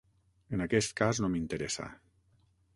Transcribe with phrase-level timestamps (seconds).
[0.57, 1.89] En aquest cas, no m'interessa.